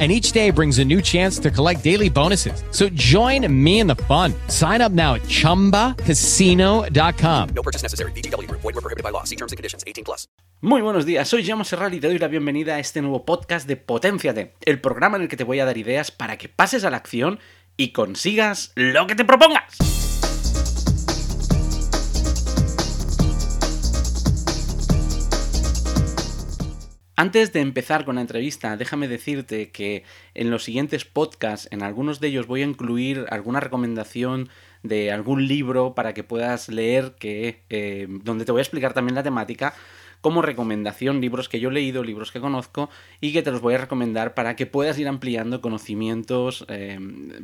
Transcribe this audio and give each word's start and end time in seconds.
And 0.00 0.10
each 0.10 0.32
day 0.32 0.50
brings 0.50 0.78
a 0.78 0.84
new 0.84 1.02
chance 1.02 1.38
to 1.40 1.50
collect 1.50 1.84
daily 1.84 2.08
bonuses. 2.08 2.64
So 2.70 2.88
join 2.88 3.46
me 3.52 3.80
in 3.80 3.86
the 3.86 3.96
fun. 4.08 4.32
Sign 4.48 4.80
up 4.80 4.92
now 4.92 5.16
at 5.16 5.22
chumbacasino.com. 5.28 7.48
No 7.54 7.62
purchase 7.62 7.82
necessary. 7.82 8.12
VGW 8.12 8.48
Group. 8.48 8.62
Void 8.62 8.76
were 8.76 8.80
prohibited 8.80 9.04
by 9.04 9.10
law. 9.10 9.24
See 9.24 9.36
terms 9.36 9.52
and 9.52 9.58
conditions. 9.58 9.84
18 9.86 10.04
plus. 10.04 10.26
Muy 10.62 10.82
buenos 10.82 11.06
días, 11.06 11.26
soy 11.26 11.42
Jaume 11.42 11.64
Serral 11.64 11.94
y 11.94 12.00
te 12.00 12.08
doy 12.08 12.18
la 12.18 12.28
bienvenida 12.28 12.74
a 12.74 12.80
este 12.80 13.00
nuevo 13.00 13.24
podcast 13.24 13.66
de 13.66 13.76
Potenciate, 13.76 14.52
el 14.66 14.78
programa 14.78 15.16
en 15.16 15.22
el 15.22 15.28
que 15.28 15.38
te 15.38 15.44
voy 15.44 15.58
a 15.58 15.64
dar 15.64 15.78
ideas 15.78 16.10
para 16.10 16.36
que 16.36 16.50
pases 16.50 16.84
a 16.84 16.90
la 16.90 16.98
acción 16.98 17.40
y 17.78 17.92
consigas 17.92 18.72
lo 18.74 19.06
que 19.06 19.14
te 19.14 19.24
propongas. 19.24 20.09
Antes 27.20 27.52
de 27.52 27.60
empezar 27.60 28.06
con 28.06 28.14
la 28.14 28.22
entrevista, 28.22 28.78
déjame 28.78 29.06
decirte 29.06 29.68
que 29.68 30.04
en 30.32 30.50
los 30.50 30.64
siguientes 30.64 31.04
podcasts, 31.04 31.68
en 31.70 31.82
algunos 31.82 32.18
de 32.18 32.28
ellos 32.28 32.46
voy 32.46 32.62
a 32.62 32.64
incluir 32.64 33.26
alguna 33.28 33.60
recomendación 33.60 34.48
de 34.82 35.12
algún 35.12 35.46
libro 35.46 35.94
para 35.94 36.14
que 36.14 36.24
puedas 36.24 36.70
leer, 36.70 37.16
que, 37.18 37.60
eh, 37.68 38.06
donde 38.08 38.46
te 38.46 38.52
voy 38.52 38.60
a 38.60 38.62
explicar 38.62 38.94
también 38.94 39.16
la 39.16 39.22
temática 39.22 39.74
como 40.22 40.40
recomendación, 40.40 41.20
libros 41.20 41.50
que 41.50 41.60
yo 41.60 41.68
he 41.68 41.72
leído, 41.72 42.02
libros 42.04 42.32
que 42.32 42.40
conozco 42.40 42.88
y 43.20 43.34
que 43.34 43.42
te 43.42 43.50
los 43.50 43.60
voy 43.60 43.74
a 43.74 43.78
recomendar 43.78 44.32
para 44.32 44.56
que 44.56 44.64
puedas 44.64 44.98
ir 44.98 45.06
ampliando 45.06 45.60
conocimientos 45.60 46.64
eh, 46.68 46.98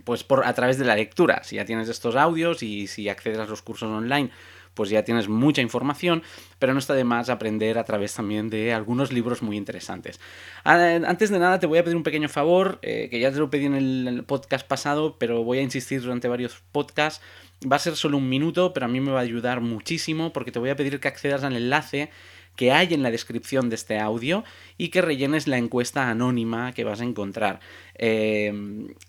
pues 0.04 0.24
por, 0.24 0.46
a 0.46 0.54
través 0.54 0.78
de 0.78 0.86
la 0.86 0.96
lectura. 0.96 1.42
Si 1.44 1.56
ya 1.56 1.66
tienes 1.66 1.90
estos 1.90 2.16
audios 2.16 2.62
y 2.62 2.86
si 2.86 3.10
accedes 3.10 3.40
a 3.40 3.44
los 3.44 3.60
cursos 3.60 3.90
online 3.90 4.30
pues 4.76 4.90
ya 4.90 5.02
tienes 5.02 5.28
mucha 5.28 5.62
información, 5.62 6.22
pero 6.60 6.74
no 6.74 6.78
está 6.78 6.94
de 6.94 7.02
más 7.02 7.30
aprender 7.30 7.78
a 7.78 7.84
través 7.84 8.14
también 8.14 8.50
de 8.50 8.74
algunos 8.74 9.10
libros 9.10 9.42
muy 9.42 9.56
interesantes. 9.56 10.20
Antes 10.62 11.30
de 11.30 11.38
nada 11.38 11.58
te 11.58 11.66
voy 11.66 11.78
a 11.78 11.84
pedir 11.84 11.96
un 11.96 12.02
pequeño 12.02 12.28
favor, 12.28 12.78
eh, 12.82 13.08
que 13.10 13.18
ya 13.18 13.32
te 13.32 13.38
lo 13.38 13.50
pedí 13.50 13.64
en 13.64 13.74
el 13.74 14.22
podcast 14.24 14.66
pasado, 14.68 15.16
pero 15.18 15.42
voy 15.42 15.58
a 15.58 15.62
insistir 15.62 16.02
durante 16.02 16.28
varios 16.28 16.62
podcasts. 16.70 17.24
Va 17.70 17.76
a 17.76 17.78
ser 17.78 17.96
solo 17.96 18.18
un 18.18 18.28
minuto, 18.28 18.74
pero 18.74 18.84
a 18.84 18.88
mí 18.88 19.00
me 19.00 19.10
va 19.10 19.20
a 19.20 19.22
ayudar 19.22 19.62
muchísimo 19.62 20.32
porque 20.34 20.52
te 20.52 20.58
voy 20.58 20.68
a 20.68 20.76
pedir 20.76 21.00
que 21.00 21.08
accedas 21.08 21.42
al 21.42 21.56
enlace 21.56 22.10
que 22.56 22.72
hay 22.72 22.92
en 22.94 23.02
la 23.02 23.10
descripción 23.10 23.68
de 23.68 23.76
este 23.76 23.98
audio 23.98 24.44
y 24.78 24.88
que 24.88 25.02
rellenes 25.02 25.46
la 25.46 25.58
encuesta 25.58 26.10
anónima 26.10 26.72
que 26.72 26.84
vas 26.84 27.00
a 27.00 27.04
encontrar. 27.04 27.60
Eh, 27.94 28.52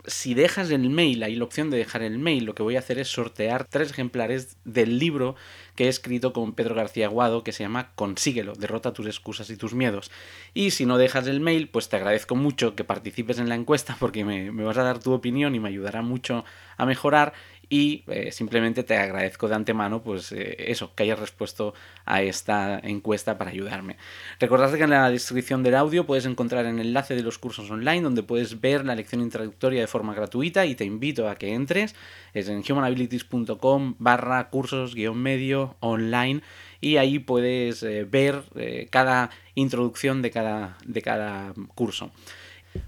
si 0.05 0.33
dejas 0.33 0.69
el 0.69 0.89
mail, 0.89 1.23
hay 1.23 1.35
la 1.35 1.43
opción 1.43 1.69
de 1.69 1.77
dejar 1.77 2.03
el 2.03 2.19
mail, 2.19 2.45
lo 2.45 2.55
que 2.55 2.63
voy 2.63 2.75
a 2.75 2.79
hacer 2.79 2.99
es 2.99 3.07
sortear 3.07 3.65
tres 3.65 3.91
ejemplares 3.91 4.57
del 4.63 4.99
libro 4.99 5.35
que 5.75 5.85
he 5.85 5.87
escrito 5.89 6.33
con 6.33 6.53
Pedro 6.53 6.75
García 6.75 7.05
Aguado 7.05 7.43
que 7.43 7.51
se 7.51 7.63
llama 7.63 7.91
Consíguelo, 7.95 8.53
derrota 8.53 8.93
tus 8.93 9.05
excusas 9.07 9.49
y 9.49 9.57
tus 9.57 9.73
miedos. 9.73 10.11
Y 10.53 10.71
si 10.71 10.85
no 10.85 10.97
dejas 10.97 11.27
el 11.27 11.39
mail, 11.39 11.69
pues 11.69 11.89
te 11.89 11.97
agradezco 11.97 12.35
mucho 12.35 12.75
que 12.75 12.83
participes 12.83 13.39
en 13.39 13.49
la 13.49 13.55
encuesta 13.55 13.95
porque 13.99 14.25
me, 14.25 14.51
me 14.51 14.63
vas 14.63 14.77
a 14.77 14.83
dar 14.83 14.99
tu 14.99 15.13
opinión 15.13 15.55
y 15.55 15.59
me 15.59 15.69
ayudará 15.69 16.01
mucho 16.01 16.45
a 16.77 16.85
mejorar 16.85 17.33
y 17.69 18.03
eh, 18.07 18.31
simplemente 18.31 18.83
te 18.83 18.95
agradezco 18.95 19.47
de 19.47 19.55
antemano 19.55 20.01
pues 20.01 20.31
eh, 20.31 20.55
eso, 20.71 20.93
que 20.95 21.03
hayas 21.03 21.19
respuesto 21.19 21.73
a 22.05 22.21
esta 22.21 22.79
encuesta 22.79 23.37
para 23.37 23.51
ayudarme. 23.51 23.97
Recordad 24.39 24.73
que 24.73 24.83
en 24.83 24.89
la 24.89 25.09
descripción 25.09 25.63
del 25.63 25.75
audio 25.75 26.05
puedes 26.05 26.25
encontrar 26.25 26.65
el 26.65 26.79
enlace 26.79 27.15
de 27.15 27.23
los 27.23 27.37
cursos 27.37 27.69
online 27.69 28.01
donde 28.01 28.23
puedes 28.23 28.61
ver 28.61 28.85
la 28.85 28.95
lección 28.95 29.21
introductoria 29.21 29.81
de 29.81 29.87
forma 29.87 30.13
gratuita 30.13 30.65
y 30.65 30.75
te 30.75 30.85
invito 30.85 31.29
a 31.29 31.35
que 31.35 31.53
entres, 31.53 31.95
es 32.33 32.47
en 32.47 32.63
humanabilities.com 32.67 33.95
barra 33.99 34.49
cursos 34.49 34.95
guion 34.95 35.17
medio 35.17 35.75
online 35.79 36.41
y 36.79 36.97
ahí 36.97 37.19
puedes 37.19 37.83
eh, 37.83 38.05
ver 38.05 38.43
cada 38.91 39.31
introducción 39.55 40.21
de 40.21 40.31
cada, 40.31 40.77
de 40.85 41.01
cada 41.01 41.53
curso. 41.75 42.11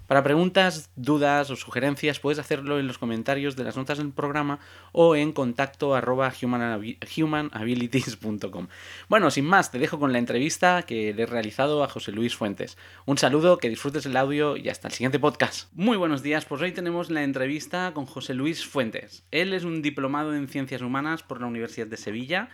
Para 0.06 0.22
preguntas, 0.22 0.90
dudas 0.96 1.50
o 1.50 1.56
sugerencias 1.56 2.20
puedes 2.20 2.38
hacerlo 2.38 2.78
en 2.78 2.86
los 2.86 2.98
comentarios 2.98 3.56
de 3.56 3.64
las 3.64 3.76
notas 3.76 3.98
del 3.98 4.12
programa 4.12 4.58
o 4.92 5.16
en 5.16 5.32
contacto 5.32 5.94
arroba 5.94 6.32
humanabilities.com. 6.42 8.68
Bueno, 9.08 9.30
sin 9.30 9.44
más, 9.44 9.70
te 9.70 9.78
dejo 9.78 9.98
con 9.98 10.12
la 10.12 10.18
entrevista 10.18 10.82
que 10.82 11.14
le 11.14 11.22
he 11.22 11.26
realizado 11.26 11.84
a 11.84 11.88
José 11.88 12.12
Luis 12.12 12.34
Fuentes. 12.34 12.76
Un 13.06 13.18
saludo, 13.18 13.58
que 13.58 13.68
disfrutes 13.68 14.06
el 14.06 14.16
audio 14.16 14.56
y 14.56 14.68
hasta 14.68 14.88
el 14.88 14.94
siguiente 14.94 15.18
podcast. 15.18 15.70
Muy 15.74 15.96
buenos 15.96 16.22
días, 16.22 16.44
pues 16.44 16.62
hoy 16.62 16.72
tenemos 16.72 17.10
la 17.10 17.22
entrevista 17.22 17.92
con 17.94 18.06
José 18.06 18.34
Luis 18.34 18.66
Fuentes. 18.66 19.24
Él 19.30 19.52
es 19.52 19.64
un 19.64 19.82
diplomado 19.82 20.34
en 20.34 20.48
Ciencias 20.48 20.82
Humanas 20.82 21.22
por 21.22 21.40
la 21.40 21.46
Universidad 21.46 21.86
de 21.86 21.96
Sevilla 21.96 22.48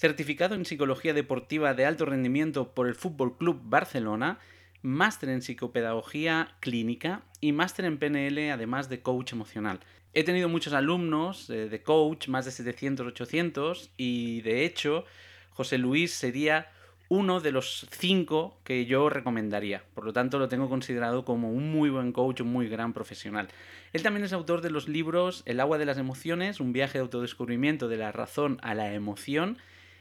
certificado 0.00 0.54
en 0.54 0.64
Psicología 0.64 1.12
Deportiva 1.12 1.74
de 1.74 1.84
Alto 1.84 2.06
Rendimiento 2.06 2.72
por 2.72 2.88
el 2.88 2.94
Fútbol 2.94 3.36
Club 3.36 3.60
Barcelona 3.64 4.38
máster 4.82 5.28
en 5.28 5.42
psicopedagogía 5.42 6.56
clínica 6.60 7.22
y 7.40 7.52
máster 7.52 7.84
en 7.84 7.98
PNL, 7.98 8.50
además 8.50 8.88
de 8.88 9.00
coach 9.00 9.32
emocional. 9.32 9.80
He 10.12 10.24
tenido 10.24 10.48
muchos 10.48 10.72
alumnos 10.72 11.48
eh, 11.50 11.68
de 11.68 11.82
coach, 11.82 12.28
más 12.28 12.44
de 12.44 12.50
700, 12.50 13.06
800, 13.06 13.90
y 13.96 14.40
de 14.42 14.64
hecho, 14.64 15.04
José 15.50 15.78
Luis 15.78 16.12
sería 16.12 16.68
uno 17.10 17.40
de 17.40 17.50
los 17.50 17.88
cinco 17.90 18.56
que 18.62 18.86
yo 18.86 19.10
recomendaría. 19.10 19.82
Por 19.94 20.04
lo 20.04 20.12
tanto, 20.12 20.38
lo 20.38 20.48
tengo 20.48 20.68
considerado 20.68 21.24
como 21.24 21.50
un 21.50 21.70
muy 21.72 21.90
buen 21.90 22.12
coach, 22.12 22.40
un 22.40 22.52
muy 22.52 22.68
gran 22.68 22.92
profesional. 22.92 23.48
Él 23.92 24.02
también 24.02 24.24
es 24.24 24.32
autor 24.32 24.60
de 24.62 24.70
los 24.70 24.88
libros 24.88 25.42
El 25.44 25.58
agua 25.58 25.76
de 25.76 25.86
las 25.86 25.98
emociones, 25.98 26.60
un 26.60 26.72
viaje 26.72 26.98
de 26.98 27.02
autodescubrimiento 27.02 27.88
de 27.88 27.96
la 27.96 28.12
razón 28.12 28.58
a 28.62 28.74
la 28.74 28.94
emoción, 28.94 29.58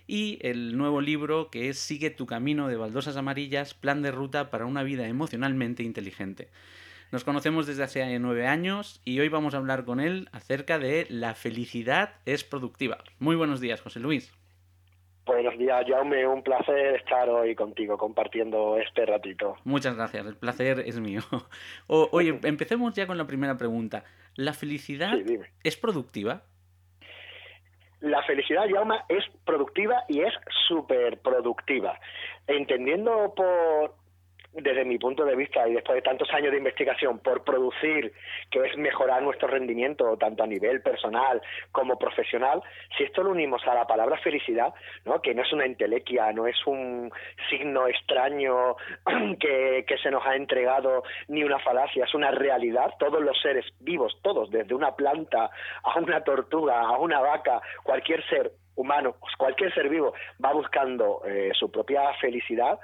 y 0.10 0.40
el 0.42 0.76
nuevo 0.76 1.02
libro 1.02 1.52
que 1.52 1.70
es 1.70 1.78
Sigue 1.78 2.10
tu 2.10 2.26
camino 2.26 2.68
de 2.68 2.78
baldosas 2.78 3.16
amarillas, 3.16 3.76
plan 3.76 4.02
de 4.02 4.12
ruta 4.12 4.50
para 4.50 4.66
una 4.66 4.82
vida 4.82 5.08
emocionalmente 5.08 5.84
inteligente. 5.84 6.50
Nos 7.12 7.24
conocemos 7.24 7.68
desde 7.68 7.84
hace 7.84 8.18
nueve 8.18 8.48
años 8.48 9.02
y 9.06 9.20
hoy 9.20 9.30
vamos 9.30 9.54
a 9.54 9.58
hablar 9.58 9.86
con 9.86 10.00
él 10.00 10.28
acerca 10.32 10.80
de 10.80 11.06
la 11.10 11.36
felicidad 11.36 12.16
es 12.26 12.44
productiva. 12.44 12.98
Muy 13.20 13.36
buenos 13.36 13.62
días, 13.62 13.82
José 13.82 14.00
Luis. 14.00 14.34
Buenos 15.28 15.56
días, 15.60 15.86
Jaume. 15.88 16.26
Un 16.26 16.42
placer 16.42 16.96
estar 16.96 17.30
hoy 17.30 17.54
contigo 17.54 17.96
compartiendo 17.96 18.80
este 18.80 19.06
ratito. 19.06 19.58
Muchas 19.64 19.96
gracias. 19.96 20.26
El 20.26 20.36
placer 20.36 20.80
es 20.88 21.00
mío. 21.00 21.22
oye, 21.88 22.40
empecemos 22.44 22.94
ya 22.94 23.06
con 23.06 23.20
la 23.20 23.28
primera 23.28 23.58
pregunta. 23.58 24.06
¿La 24.36 24.54
felicidad 24.54 25.14
es 25.64 25.78
productiva? 25.78 26.42
La 28.02 28.24
felicidad, 28.24 28.66
Yauma, 28.68 29.06
es 29.10 29.24
productiva 29.46 30.04
y 30.08 30.22
es 30.22 30.34
súper 30.68 31.20
productiva. 31.20 32.00
Entendiendo 32.48 33.34
por 33.36 33.96
desde 34.54 34.84
mi 34.84 34.98
punto 34.98 35.26
de 35.26 35.36
vista 35.36 35.68
y 35.68 35.74
después 35.74 35.96
de 35.96 36.02
tantos 36.02 36.30
años 36.34 36.52
de 36.52 36.58
investigación 36.58 37.20
por 37.20 37.44
producir, 37.44 38.12
que 38.50 38.60
es 38.60 38.78
mejorar 38.78 39.22
nuestro 39.22 39.48
rendimiento 39.48 40.18
tanto 40.18 40.44
a 40.44 40.48
nivel 40.48 40.82
personal 40.82 41.42
como 41.72 41.98
profesional, 41.98 42.62
si 42.98 43.04
esto 43.04 43.24
lo 43.24 43.32
unimos 43.32 43.62
a 43.68 43.76
la 43.76 43.86
palabra 43.86 44.18
felicidad, 44.18 44.74
¿no? 45.06 45.22
que 45.22 45.36
no 45.36 45.44
es 45.44 45.54
una 45.54 45.66
entelequia, 45.66 46.32
no 46.34 46.48
es 46.48 46.58
un 46.66 47.12
signo 47.50 47.88
extraño 47.88 48.76
que, 49.40 49.86
que 49.88 49.98
se 49.98 50.10
nos 50.10 50.26
ha 50.26 50.36
entregado 50.36 51.04
ni 51.28 51.44
una 51.44 51.60
falacia, 51.60 52.06
es 52.06 52.14
una 52.14 52.32
realidad, 52.32 52.94
todos 52.98 53.22
los 53.22 53.40
seres 53.42 53.66
vivos, 53.80 54.18
todos, 54.24 54.50
desde 54.50 54.74
una 54.74 54.96
planta 54.96 55.50
a 55.84 56.00
una 56.00 56.24
tortuga, 56.24 56.80
a 56.82 56.98
una 56.98 57.20
vaca, 57.20 57.62
cualquier 57.84 58.28
ser 58.28 58.52
humano, 58.76 59.16
cualquier 59.38 59.74
ser 59.74 59.90
vivo 59.90 60.14
va 60.44 60.54
buscando 60.54 61.22
eh, 61.26 61.52
su 61.54 61.70
propia 61.70 62.14
felicidad 62.14 62.80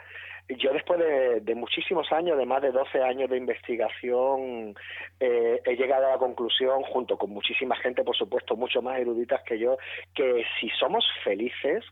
yo 0.47 0.73
después 0.73 0.99
de, 0.99 1.55
muchísimos 1.55 2.11
años, 2.11 2.37
de 2.37 2.45
más 2.45 2.61
de 2.61 2.71
12 2.71 3.01
años 3.01 3.29
de 3.29 3.37
investigación, 3.37 4.75
eh, 5.19 5.61
he 5.65 5.75
llegado 5.75 6.05
a 6.05 6.11
la 6.11 6.17
conclusión, 6.17 6.83
junto 6.83 7.17
con 7.17 7.31
muchísima 7.31 7.75
gente, 7.77 8.03
por 8.03 8.15
supuesto, 8.15 8.55
mucho 8.55 8.81
más 8.81 8.99
eruditas 8.99 9.41
que 9.43 9.57
yo, 9.57 9.77
que 10.13 10.43
si 10.59 10.69
somos 10.71 11.05
felices, 11.23 11.83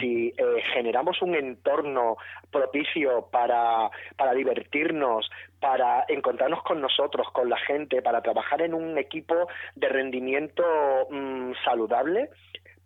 si 0.00 0.34
eh, 0.36 0.62
generamos 0.72 1.22
un 1.22 1.34
entorno 1.34 2.16
propicio 2.50 3.28
para, 3.30 3.90
para 4.16 4.32
divertirnos, 4.34 5.30
para 5.60 6.04
encontrarnos 6.08 6.62
con 6.64 6.80
nosotros, 6.80 7.28
con 7.32 7.48
la 7.48 7.58
gente, 7.58 8.02
para 8.02 8.20
trabajar 8.20 8.62
en 8.62 8.74
un 8.74 8.98
equipo 8.98 9.46
de 9.76 9.88
rendimiento 9.88 10.64
mm, 11.08 11.52
saludable, 11.64 12.30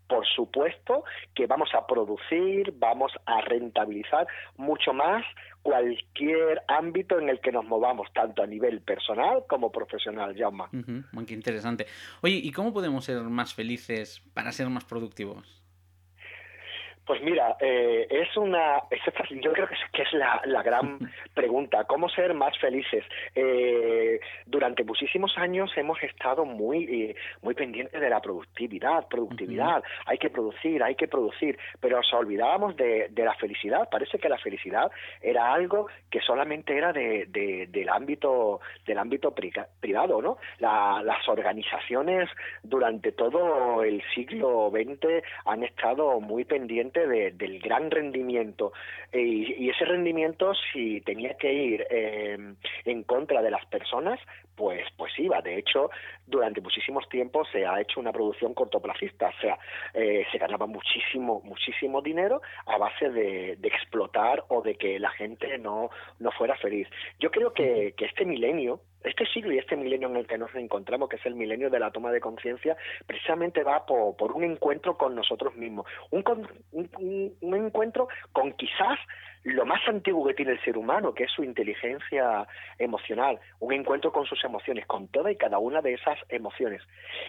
por 0.08 0.26
supuesto 0.26 1.05
que 1.35 1.47
vamos 1.47 1.70
a 1.75 1.87
producir, 1.87 2.73
vamos 2.79 3.12
a 3.26 3.41
rentabilizar 3.41 4.26
mucho 4.56 4.93
más 4.93 5.25
cualquier 5.62 6.62
ámbito 6.69 7.19
en 7.19 7.29
el 7.29 7.41
que 7.41 7.50
nos 7.50 7.64
movamos, 7.64 8.08
tanto 8.12 8.43
a 8.43 8.47
nivel 8.47 8.81
personal 8.82 9.44
como 9.49 9.73
profesional, 9.73 10.37
Jaume. 10.37 10.64
Muy 11.12 11.26
interesante. 11.31 11.87
Oye, 12.23 12.37
¿y 12.37 12.53
cómo 12.53 12.73
podemos 12.73 13.05
ser 13.05 13.20
más 13.23 13.53
felices 13.55 14.23
para 14.32 14.53
ser 14.53 14.69
más 14.69 14.85
productivos? 14.85 15.66
Pues 17.06 17.23
mira, 17.23 17.56
eh, 17.61 18.08
es 18.11 18.37
una, 18.37 18.82
yo 19.41 19.53
creo 19.53 19.69
que 19.69 19.75
es, 19.75 19.81
que 19.93 20.03
es 20.03 20.12
la, 20.12 20.43
la, 20.44 20.61
gran 20.64 20.99
pregunta, 21.35 21.85
¿cómo 21.85 22.08
ser 22.08 22.35
más 22.35 22.58
felices? 22.58 23.05
Eh, 23.32 24.19
durante 24.44 24.82
muchísimos 24.82 25.38
años 25.38 25.70
hemos 25.76 26.03
estado 26.03 26.44
muy, 26.44 26.85
eh, 26.85 27.17
muy 27.43 27.55
pendientes 27.55 28.00
de 28.00 28.11
la 28.11 28.20
productividad, 28.20 29.06
productividad, 29.06 29.85
hay 30.05 30.19
que 30.19 30.31
producir, 30.31 30.82
hay 30.82 30.97
que 30.97 31.06
producir, 31.06 31.56
pero 31.79 31.99
nos 31.99 32.12
olvidábamos 32.12 32.76
de, 32.76 33.06
de, 33.11 33.25
la 33.25 33.35
felicidad, 33.35 33.88
parece 33.88 34.19
que 34.19 34.29
la 34.29 34.38
felicidad 34.38 34.91
era 35.20 35.52
algo 35.52 35.87
que 36.11 36.20
solamente 36.20 36.76
era 36.76 36.93
de, 36.93 37.26
de 37.29 37.69
del 37.69 37.88
ámbito, 37.88 38.61
del 38.85 38.99
ámbito 38.99 39.32
privado, 39.32 40.20
¿no? 40.20 40.38
La, 40.59 41.02
las 41.05 41.29
organizaciones 41.29 42.29
durante 42.64 43.12
todo 43.12 43.85
el 43.85 44.02
siglo 44.12 44.73
XX 44.73 45.23
han 45.44 45.62
estado 45.62 46.20
muy 46.20 46.44
pendientes 46.44 46.96
del 47.01 47.59
gran 47.61 47.91
rendimiento. 47.91 48.73
Eh, 49.13 49.21
y, 49.59 49.69
ese 49.69 49.85
rendimiento 49.85 50.53
si 50.73 51.01
tenía 51.03 51.35
que 51.35 51.53
ir 51.53 51.87
eh, 51.91 52.39
en 52.85 53.03
contra 53.03 53.43
de 53.43 53.51
las 53.51 53.65
personas 53.67 54.19
pues 54.55 54.87
pues 54.97 55.13
iba. 55.19 55.41
De 55.43 55.59
hecho 55.59 55.91
durante 56.27 56.61
muchísimos 56.61 57.09
tiempos 57.09 57.49
se 57.53 57.67
ha 57.67 57.81
hecho 57.81 58.01
una 58.01 58.13
producción 58.13 58.55
cortoplacista. 58.55 59.29
O 59.29 59.41
sea 59.41 59.59
eh, 59.95 60.25
se 60.31 60.39
ganaba 60.39 60.67
muchísimo 60.67 61.43
muchísimo 61.45 62.01
dinero 62.01 62.41
a 62.67 62.79
base 62.79 63.11
de, 63.11 63.59
explotar 63.67 64.45
o 64.49 64.63
de 64.63 64.77
que 64.77 64.99
la 64.99 65.11
gente 65.11 65.59
no 65.59 65.91
no 66.19 66.31
fuera 66.31 66.57
feliz. 66.57 66.89
Yo 67.19 67.31
creo 67.31 67.53
que, 67.53 67.95
que 67.97 68.07
este 68.07 68.25
milenio 68.25 68.81
este 69.06 69.26
siglo 69.26 69.53
y 69.53 69.58
este 69.58 69.76
milenio 69.76 70.08
en 70.08 70.17
el 70.17 70.26
que 70.26 70.38
nos 70.38 70.55
encontramos, 70.55 71.08
que 71.08 71.17
es 71.17 71.26
el 71.26 71.35
milenio 71.35 71.70
de 71.70 71.81
la 71.81 71.91
toma 71.91 72.11
de 72.11 72.20
conciencia, 72.20 72.76
precisamente 73.06 73.62
va 73.62 73.87
por, 73.87 74.32
un 74.32 74.44
encuentro 74.44 74.97
con 74.97 75.14
nosotros 75.14 75.55
mismos, 75.56 75.87
un, 76.11 76.25
encuentro 77.43 78.08
con 78.32 78.53
quizás 78.53 78.99
lo 79.47 79.65
más 79.65 79.81
antiguo 79.87 80.27
que 80.27 80.35
tiene 80.35 80.53
el 80.53 80.65
ser 80.65 80.77
humano, 80.77 81.15
que 81.15 81.23
es 81.23 81.31
su 81.31 81.45
inteligencia 81.45 82.49
emocional, 82.79 83.39
un 83.61 83.73
encuentro 83.73 84.11
con 84.11 84.27
sus 84.27 84.43
emociones, 84.45 84.87
con 84.87 85.07
toda 85.07 85.31
y 85.31 85.37
cada 85.37 85.59
una 85.59 85.81
de 85.81 85.95
esas 85.95 86.19
emociones. 86.29 86.83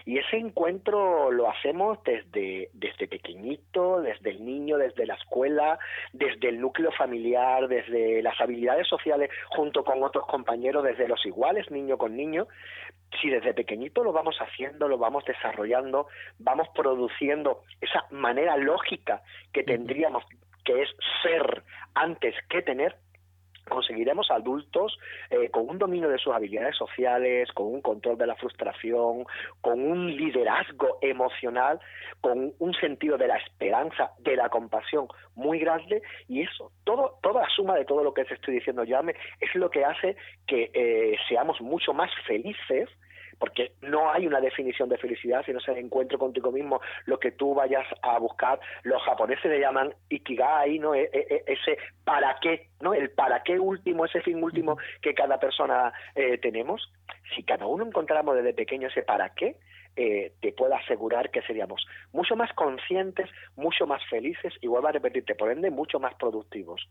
Y 0.04 0.18
ese 0.18 0.36
encuentro 0.36 1.30
lo 1.30 1.48
hacemos 1.48 2.02
desde, 2.02 2.70
desde 2.72 3.06
pequeñito, 3.06 4.02
desde 4.02 4.30
el 4.30 4.44
niño, 4.44 4.78
desde 4.78 5.06
la 5.06 5.14
escuela, 5.14 5.78
desde 6.12 6.48
el 6.48 6.60
núcleo 6.60 6.90
familiar, 6.90 7.68
desde 7.68 8.20
las 8.20 8.40
habilidades 8.40 8.88
sociales, 8.88 9.30
junto 9.50 9.84
con 9.84 10.02
otros 10.02 10.26
compañeros, 10.26 10.82
desde 10.82 11.06
los 11.06 11.24
iguales, 11.24 11.70
niño 11.70 11.98
con 11.98 12.16
niño. 12.16 12.48
Si 13.22 13.30
desde 13.30 13.54
pequeñito 13.54 14.02
lo 14.02 14.12
vamos 14.12 14.36
haciendo, 14.40 14.88
lo 14.88 14.98
vamos 14.98 15.24
desarrollando, 15.24 16.08
vamos 16.40 16.68
produciendo 16.74 17.62
esa 17.80 18.06
manera 18.10 18.56
lógica 18.56 19.22
que 19.52 19.62
tendríamos 19.62 20.24
que 20.68 20.82
es 20.82 20.90
ser 21.22 21.62
antes 21.94 22.34
que 22.50 22.60
tener, 22.60 22.94
conseguiremos 23.70 24.30
adultos 24.30 24.98
eh, 25.30 25.48
con 25.50 25.66
un 25.68 25.78
dominio 25.78 26.10
de 26.10 26.18
sus 26.18 26.34
habilidades 26.34 26.76
sociales, 26.76 27.50
con 27.52 27.66
un 27.68 27.80
control 27.80 28.18
de 28.18 28.26
la 28.26 28.36
frustración, 28.36 29.24
con 29.62 29.80
un 29.80 30.14
liderazgo 30.14 30.98
emocional, 31.00 31.80
con 32.20 32.52
un 32.58 32.74
sentido 32.74 33.16
de 33.16 33.28
la 33.28 33.36
esperanza, 33.38 34.10
de 34.18 34.36
la 34.36 34.50
compasión 34.50 35.08
muy 35.34 35.58
grande 35.58 36.02
y 36.28 36.42
eso, 36.42 36.70
todo, 36.84 37.18
toda 37.22 37.42
la 37.42 37.48
suma 37.48 37.74
de 37.74 37.86
todo 37.86 38.04
lo 38.04 38.12
que 38.12 38.26
te 38.26 38.34
estoy 38.34 38.54
diciendo, 38.54 38.84
Llame, 38.84 39.14
es 39.40 39.54
lo 39.54 39.70
que 39.70 39.86
hace 39.86 40.16
que 40.46 40.70
eh, 40.74 41.16
seamos 41.30 41.62
mucho 41.62 41.94
más 41.94 42.10
felices 42.26 42.90
porque 43.38 43.72
no 43.82 44.10
hay 44.10 44.26
una 44.26 44.40
definición 44.40 44.88
de 44.88 44.98
felicidad, 44.98 45.42
sino 45.44 45.58
es 45.58 45.68
el 45.68 45.78
encuentro 45.78 46.18
contigo 46.18 46.50
mismo, 46.50 46.80
lo 47.06 47.18
que 47.18 47.32
tú 47.32 47.54
vayas 47.54 47.86
a 48.02 48.18
buscar. 48.18 48.60
Los 48.82 49.02
japoneses 49.02 49.50
le 49.50 49.60
llaman 49.60 49.94
ikigai, 50.08 50.78
¿no? 50.78 50.94
E, 50.94 51.10
e, 51.12 51.26
e, 51.30 51.52
ese 51.52 51.78
para 52.04 52.36
qué, 52.40 52.68
¿no? 52.80 52.94
El 52.94 53.10
para 53.10 53.42
qué 53.42 53.58
último, 53.58 54.04
ese 54.04 54.20
fin 54.20 54.42
último 54.42 54.76
que 55.00 55.14
cada 55.14 55.38
persona 55.38 55.92
eh, 56.14 56.38
tenemos. 56.38 56.92
Si 57.34 57.42
cada 57.42 57.66
uno 57.66 57.86
encontráramos 57.86 58.36
desde 58.36 58.54
pequeño 58.54 58.88
ese 58.88 59.02
para 59.02 59.34
qué, 59.34 59.56
eh, 59.96 60.32
te 60.40 60.52
puedo 60.52 60.74
asegurar 60.76 61.30
que 61.30 61.42
seríamos 61.42 61.84
mucho 62.12 62.36
más 62.36 62.52
conscientes, 62.52 63.28
mucho 63.56 63.84
más 63.86 64.00
felices 64.08 64.54
y 64.60 64.68
vuelvo 64.68 64.88
a 64.88 64.92
repetirte, 64.92 65.34
por 65.34 65.50
ende, 65.50 65.70
mucho 65.70 65.98
más 65.98 66.14
productivos. 66.14 66.88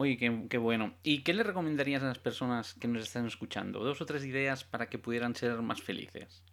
Oye, 0.00 0.16
qué, 0.16 0.58
bueno. 0.58 0.94
¿Y 1.02 1.24
qué 1.24 1.34
le 1.34 1.42
recomendarías 1.42 2.04
a 2.04 2.06
las 2.06 2.20
personas 2.20 2.74
que 2.74 2.86
nos 2.86 3.02
están 3.02 3.26
escuchando? 3.26 3.80
Dos 3.80 4.00
o 4.00 4.06
tres 4.06 4.24
ideas 4.24 4.62
para 4.62 4.88
que 4.88 5.00
pudieran 5.00 5.34
ser 5.34 5.60
más 5.60 5.82
felices. 5.82 6.44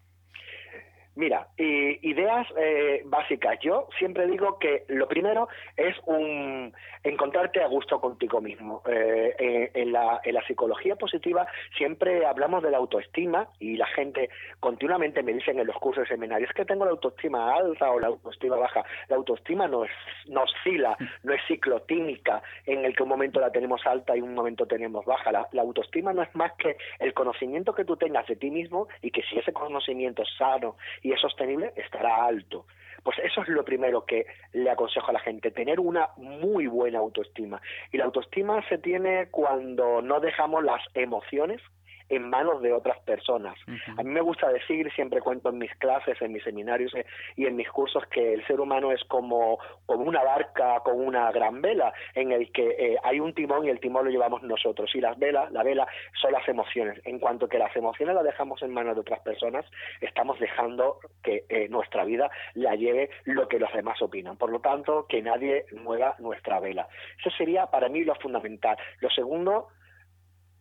Mira, 1.16 1.48
ideas 1.58 2.46
eh, 2.58 3.02
básicas. 3.06 3.58
Yo 3.62 3.88
siempre 3.98 4.28
digo 4.28 4.60
que 4.60 4.84
lo 4.90 5.08
primero 5.08 5.48
es 5.78 5.96
un 6.06 6.74
encontrarte 7.04 7.64
a 7.64 7.68
gusto 7.68 8.02
contigo 8.02 8.42
mismo. 8.42 8.82
Eh, 8.86 9.72
en, 9.74 9.94
la, 9.94 10.20
en 10.26 10.34
la 10.34 10.46
psicología 10.46 10.98
positiva 10.98 11.48
siempre 11.78 12.26
hablamos 12.26 12.64
de 12.64 12.72
la 12.72 12.78
autoestima 12.78 13.48
y 13.60 13.78
la 13.78 13.86
gente 13.88 14.30
continuamente 14.60 15.24
me 15.24 15.32
dicen 15.32 15.58
en 15.58 15.68
los 15.68 15.78
cursos 15.78 16.04
de 16.04 16.10
seminarios 16.10 16.52
que 16.54 16.66
tengo 16.66 16.84
la 16.84 16.92
autoestima 16.92 17.56
alta 17.56 17.90
o 17.92 18.00
la 18.00 18.08
autoestima 18.08 18.58
baja. 18.58 18.84
La 19.08 19.16
autoestima 19.16 19.70
no, 19.70 19.86
es, 19.86 19.92
no 20.28 20.44
oscila, 20.44 20.98
no 21.24 21.34
es 21.34 21.42
ciclotímica 21.48 22.44
en 22.66 22.84
el 22.84 22.94
que 22.94 23.04
un 23.04 23.10
momento 23.10 23.40
la 23.40 23.52
tenemos 23.52 23.86
alta 23.86 24.18
y 24.18 24.22
un 24.22 24.34
momento 24.34 24.66
tenemos 24.66 25.06
baja. 25.06 25.32
La, 25.32 25.48
la 25.54 25.62
autoestima 25.62 26.12
no 26.12 26.24
es 26.24 26.36
más 26.36 26.52
que 26.54 26.76
el 27.00 27.14
conocimiento 27.14 27.74
que 27.74 27.86
tú 27.86 27.96
tengas 27.96 28.28
de 28.28 28.36
ti 28.36 28.52
mismo 28.52 28.90
y 29.02 29.12
que 29.12 29.22
si 29.24 29.38
ese 29.38 29.54
conocimiento 29.54 30.24
es 30.24 30.30
sano 30.38 30.76
y 31.06 31.14
es 31.14 31.22
sostenible, 31.22 31.72
estará 31.76 32.26
alto. 32.26 32.66
Pues 33.04 33.20
eso 33.20 33.44
es 33.44 33.48
lo 33.48 33.64
primero 33.64 34.06
que 34.06 34.26
le 34.54 34.72
aconsejo 34.72 35.12
a 35.12 35.14
la 35.14 35.20
gente, 35.20 35.52
tener 35.52 35.80
una 35.80 36.10
muy 36.18 36.66
buena 36.66 36.98
autoestima. 36.98 37.62
Y 37.92 37.98
la 37.98 38.06
autoestima 38.06 38.68
se 38.68 38.80
tiene 38.80 39.28
cuando 39.30 40.02
no 40.02 40.20
dejamos 40.20 40.64
las 40.64 40.82
emociones 40.96 41.62
en 42.10 42.30
manos 42.30 42.62
de 42.62 42.74
otras 42.74 43.00
personas. 43.00 43.58
A 43.98 44.04
mí 44.04 44.10
me 44.10 44.22
gusta 44.22 44.50
decir, 44.50 44.92
siempre 44.94 45.22
cuento 45.22 45.50
en 45.50 45.58
mis 45.58 45.74
clases, 45.76 46.22
en 46.22 46.34
mis 46.34 46.44
seminarios 46.44 46.94
eh, 46.96 47.06
y 47.36 47.46
en 47.46 47.56
mis 47.56 47.70
cursos 47.70 48.06
que 48.08 48.34
el 48.34 48.46
ser 48.46 48.60
humano 48.60 48.92
es 48.92 49.04
como, 49.06 49.60
como 49.86 50.04
una 50.04 50.24
barca 50.24 50.80
con 50.84 51.00
una 51.00 51.32
gran 51.32 51.62
vela 51.62 51.94
en 52.14 52.32
el 52.32 52.52
que 52.52 52.68
eh, 52.78 52.98
hay 53.04 53.20
un 53.20 53.34
timón 53.34 53.66
y 53.66 53.70
el 53.70 53.80
timón 53.80 54.06
lo 54.06 54.12
llevamos 54.12 54.44
nosotros 54.44 54.94
y 54.96 55.02
las 55.02 55.18
velas, 55.18 55.52
la 55.52 55.64
vela 55.64 55.88
son 56.22 56.32
las 56.32 56.48
emociones. 56.48 57.00
En 57.06 57.20
cuanto 57.20 57.48
que 57.48 57.58
las 57.58 57.76
emociones 57.76 58.16
las 58.16 58.24
dejamos 58.24 58.62
en 58.62 58.74
manos 58.74 58.96
de 58.96 59.02
otras 59.02 59.20
personas, 59.22 59.66
estamos 60.02 60.40
dejando 60.40 61.00
que 61.24 61.46
eh, 61.50 61.68
nuestra 61.70 62.06
vida 62.06 62.30
la 62.54 62.76
lleve 62.76 63.10
lo 63.24 63.48
que 63.48 63.60
los 63.60 63.72
demás 63.74 64.02
opinan. 64.02 64.38
Por 64.38 64.52
lo 64.52 64.60
tanto, 64.60 65.06
que 65.08 65.22
nadie 65.22 65.66
mueva 65.72 66.16
nuestra 66.20 66.60
vela. 66.60 66.88
Eso 67.20 67.30
sería 67.32 67.68
para 67.68 67.90
mí 67.90 68.04
lo 68.04 68.16
fundamental. 68.16 68.78
Lo 69.00 69.10
segundo, 69.10 69.70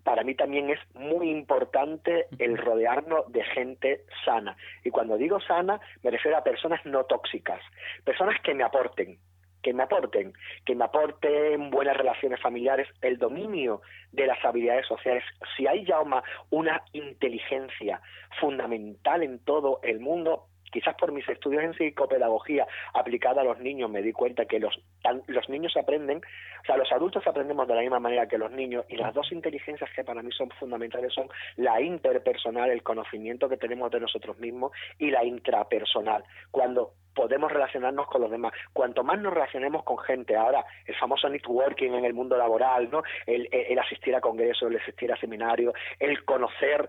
para 0.05 0.23
mí 0.23 0.35
también 0.35 0.71
es 0.71 0.79
muy 0.95 1.31
importante 1.31 2.27
el 2.39 2.57
rodearnos 2.59 3.31
de 3.33 3.43
gente 3.43 4.05
sana. 4.25 4.57
Y 4.85 4.91
cuando 4.91 5.17
digo 5.17 5.41
sana, 5.41 5.81
me 6.03 6.11
refiero 6.11 6.37
a 6.37 6.45
personas 6.45 6.85
no 6.85 7.05
tóxicas, 7.05 7.61
personas 8.05 8.41
que 8.43 8.55
me 8.55 8.63
aporten, 8.63 9.19
que 9.63 9.73
me 9.73 9.83
aporten, 9.83 10.35
que 10.67 10.75
me 10.75 10.85
aporten 10.85 11.71
buenas 11.71 11.97
relaciones 11.97 12.41
familiares, 12.41 12.87
el 13.01 13.17
dominio 13.17 13.81
de 14.13 14.27
las 14.27 14.45
habilidades 14.45 14.87
sociales. 14.87 15.25
Si 15.57 15.67
hay 15.67 15.87
ya 15.87 15.97
una 16.51 16.83
inteligencia 16.93 18.01
fundamental 18.39 19.23
en 19.23 19.39
todo 19.39 19.81
el 19.83 20.01
mundo, 20.01 20.49
quizás 20.75 20.97
por 20.97 21.13
mis 21.13 21.27
estudios 21.29 21.63
en 21.63 21.73
psicopedagogía 21.75 22.67
aplicada 22.95 23.43
a 23.43 23.45
los 23.45 23.61
niños 23.61 23.89
me 23.89 24.03
di 24.03 24.13
cuenta 24.13 24.45
que 24.45 24.59
los, 24.59 24.77
los 25.29 25.49
niños 25.49 25.77
aprenden, 25.77 26.19
o 26.19 26.67
sea, 26.67 26.77
los 26.77 26.91
adultos 26.91 27.25
aprendemos 27.29 27.69
de 27.69 27.77
la 27.77 27.83
misma 27.83 28.01
manera 28.01 28.27
que 28.27 28.39
los 28.39 28.51
niños 28.51 28.85
y 28.89 28.97
las 28.97 29.15
dos 29.15 29.31
inteligencias 29.31 29.89
que 29.95 30.03
para 30.03 30.21
mí 30.21 30.33
son 30.33 30.51
fundamentales 30.59 31.15
son 31.15 31.29
la 31.55 31.81
interpersonal, 31.81 32.71
el 32.71 32.83
conocimiento 32.83 33.49
que 33.49 33.57
tenemos 33.57 33.89
de 33.93 34.01
nosotros 34.01 34.37
mismos 34.41 34.73
y 34.99 35.11
la 35.13 35.23
intrapersonal. 35.25 36.25
Cuando 36.51 36.95
podemos 37.15 37.53
relacionarnos 37.53 38.09
con 38.09 38.23
los 38.23 38.31
demás. 38.33 38.53
Cuanto 38.73 39.05
más 39.05 39.21
nos 39.21 39.33
relacionemos 39.33 39.85
con 39.85 39.99
gente, 39.99 40.35
ahora 40.35 40.65
el 40.85 40.97
famoso 40.97 41.29
networking 41.29 41.93
en 41.93 42.05
el 42.05 42.13
mundo 42.13 42.37
laboral, 42.37 42.91
¿no? 42.91 43.05
El, 43.25 43.49
el 43.53 43.79
asistir 43.79 44.17
a 44.17 44.21
congresos, 44.21 44.69
el 44.69 44.81
asistir 44.81 45.13
a 45.13 45.17
seminarios, 45.17 45.75
el 46.01 46.25
conocer 46.25 46.89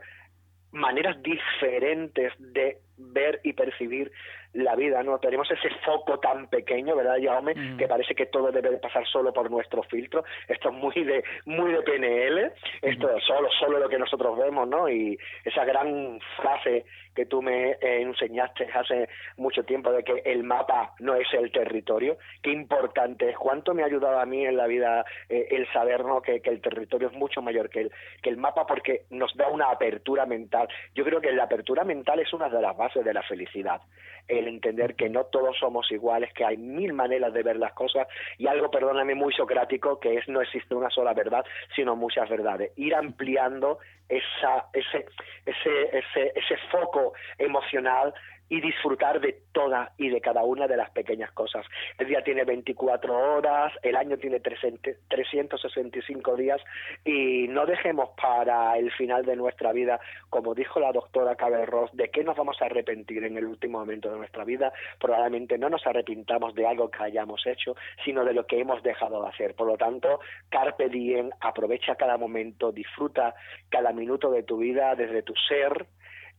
maneras 0.75 1.21
diferentes 1.23 2.33
de 2.37 2.79
ver 2.97 3.39
y 3.43 3.53
percibir 3.53 4.11
la 4.55 4.75
vida, 4.75 5.03
¿no? 5.03 5.19
Tenemos 5.19 5.49
ese 5.51 5.69
foco 5.85 6.19
tan 6.19 6.47
pequeño, 6.47 6.95
¿verdad, 6.95 7.17
Jaume? 7.21 7.53
Mm. 7.53 7.77
Que 7.77 7.87
parece 7.87 8.15
que 8.15 8.27
todo 8.27 8.51
debe 8.51 8.71
de 8.71 8.77
pasar 8.77 9.05
solo 9.05 9.33
por 9.33 9.51
nuestro 9.51 9.83
filtro. 9.83 10.23
Esto 10.47 10.69
es 10.69 10.75
muy 10.75 11.03
de 11.03 11.23
muy 11.45 11.73
de 11.73 11.81
PNL, 11.81 12.53
esto 12.81 13.17
es 13.17 13.23
solo 13.23 13.49
solo 13.59 13.79
lo 13.79 13.89
que 13.89 13.99
nosotros 13.99 14.37
vemos, 14.37 14.67
¿no? 14.67 14.87
Y 14.89 15.17
esa 15.43 15.65
gran 15.65 16.19
frase 16.37 16.85
que 17.15 17.25
tú 17.25 17.41
me 17.41 17.71
eh, 17.71 18.01
enseñaste 18.01 18.67
hace 18.73 19.07
mucho 19.37 19.63
tiempo 19.63 19.91
de 19.91 20.03
que 20.03 20.21
el 20.25 20.43
mapa 20.43 20.93
no 20.99 21.15
es 21.15 21.27
el 21.33 21.51
territorio, 21.51 22.17
qué 22.43 22.51
importante 22.51 23.29
es, 23.29 23.37
cuánto 23.37 23.73
me 23.73 23.83
ha 23.83 23.85
ayudado 23.85 24.19
a 24.19 24.25
mí 24.25 24.45
en 24.45 24.57
la 24.57 24.67
vida 24.67 25.05
eh, 25.29 25.47
el 25.51 25.71
saber 25.71 26.03
¿no? 26.03 26.21
que, 26.21 26.41
que, 26.41 26.49
el 26.49 26.61
territorio 26.61 27.07
es 27.07 27.13
mucho 27.13 27.41
mayor 27.41 27.69
que 27.69 27.81
el, 27.81 27.91
que 28.21 28.29
el 28.29 28.37
mapa 28.37 28.67
porque 28.67 29.03
nos 29.09 29.33
da 29.35 29.47
una 29.47 29.71
apertura 29.71 30.25
mental. 30.25 30.67
Yo 30.93 31.05
creo 31.05 31.21
que 31.21 31.31
la 31.31 31.43
apertura 31.43 31.83
mental 31.83 32.19
es 32.19 32.31
una 32.33 32.49
de 32.49 32.61
las 32.61 32.75
bases 32.85 33.03
de 33.03 33.13
la 33.13 33.23
felicidad 33.23 33.81
el 34.27 34.47
entender 34.47 34.95
que 34.95 35.09
no 35.09 35.25
todos 35.25 35.57
somos 35.59 35.91
iguales, 35.91 36.33
que 36.33 36.45
hay 36.45 36.57
mil 36.57 36.93
maneras 36.93 37.33
de 37.33 37.43
ver 37.43 37.57
las 37.57 37.73
cosas 37.73 38.07
y 38.37 38.47
algo, 38.47 38.71
perdóname, 38.71 39.15
muy 39.15 39.33
socrático, 39.33 39.99
que 39.99 40.15
es 40.17 40.27
no 40.27 40.41
existe 40.41 40.73
una 40.73 40.89
sola 40.89 41.13
verdad, 41.13 41.45
sino 41.75 41.95
muchas 41.95 42.29
verdades. 42.29 42.71
Ir 42.75 42.95
ampliando 42.95 43.79
esa, 44.09 44.65
ese, 44.73 45.05
ese, 45.45 45.97
ese, 45.97 46.33
ese 46.35 46.57
foco 46.71 47.13
emocional 47.37 48.13
y 48.49 48.61
disfrutar 48.61 49.19
de 49.19 49.41
toda 49.51 49.93
y 49.97 50.09
de 50.09 50.21
cada 50.21 50.43
una 50.43 50.67
de 50.67 50.77
las 50.77 50.91
pequeñas 50.91 51.31
cosas. 51.31 51.65
El 51.97 52.07
día 52.07 52.23
tiene 52.23 52.43
24 52.43 53.35
horas, 53.35 53.73
el 53.81 53.95
año 53.95 54.17
tiene 54.17 54.39
365 54.39 56.35
días 56.35 56.61
y 57.03 57.47
no 57.47 57.65
dejemos 57.65 58.09
para 58.21 58.77
el 58.77 58.91
final 58.91 59.25
de 59.25 59.35
nuestra 59.35 59.71
vida, 59.71 59.99
como 60.29 60.53
dijo 60.53 60.79
la 60.79 60.91
doctora 60.91 61.35
Ross, 61.65 61.89
de 61.93 62.09
qué 62.09 62.23
nos 62.23 62.35
vamos 62.35 62.61
a 62.61 62.65
arrepentir 62.65 63.23
en 63.23 63.37
el 63.37 63.45
último 63.45 63.79
momento 63.79 64.11
de 64.11 64.17
nuestra 64.17 64.43
vida. 64.43 64.71
Probablemente 64.99 65.57
no 65.57 65.69
nos 65.69 65.85
arrepintamos 65.87 66.53
de 66.53 66.67
algo 66.67 66.91
que 66.91 67.03
hayamos 67.03 67.45
hecho, 67.47 67.75
sino 68.03 68.23
de 68.23 68.33
lo 68.33 68.45
que 68.45 68.59
hemos 68.59 68.83
dejado 68.83 69.21
de 69.21 69.29
hacer. 69.29 69.55
Por 69.55 69.67
lo 69.67 69.77
tanto, 69.77 70.19
carpe 70.49 70.89
diem, 70.89 71.29
aprovecha 71.39 71.95
cada 71.95 72.17
momento, 72.17 72.71
disfruta 72.71 73.33
cada 73.69 73.91
minuto 73.91 74.29
de 74.31 74.43
tu 74.43 74.57
vida 74.57 74.95
desde 74.95 75.23
tu 75.23 75.33
ser 75.47 75.87